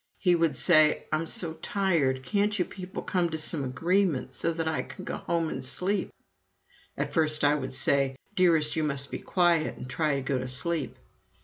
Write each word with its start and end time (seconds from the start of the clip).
He 0.17 0.33
would 0.33 0.55
say: 0.55 1.03
"I 1.11 1.17
am 1.17 1.27
so 1.27 1.53
tired 1.61 2.23
can't 2.23 2.57
you 2.57 2.65
people 2.65 3.03
come 3.03 3.29
to 3.29 3.37
some 3.37 3.63
agreement, 3.63 4.31
so 4.31 4.51
that 4.51 4.67
I 4.67 4.81
can 4.81 5.05
go 5.05 5.17
home 5.17 5.47
and 5.47 5.63
sleep?" 5.63 6.11
At 6.97 7.13
first 7.13 7.43
I 7.43 7.53
would 7.53 7.71
say: 7.71 8.15
"Dearest, 8.35 8.75
you 8.75 8.83
must 8.83 9.11
be 9.11 9.19
quiet 9.19 9.77
and 9.77 9.87
try 9.87 10.15
to 10.15 10.23
go 10.23 10.39
to 10.39 10.47
sleep." 10.47 10.97